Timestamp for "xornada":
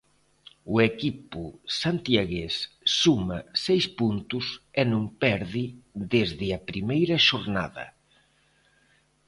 7.27-7.85